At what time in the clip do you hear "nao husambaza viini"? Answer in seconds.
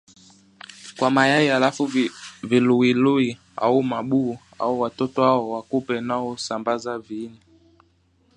6.01-7.39